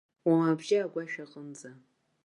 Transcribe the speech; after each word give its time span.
Уама 0.27 0.53
бжьа 0.59 0.79
агәашә 0.83 1.17
аҟынӡа. 1.23 1.71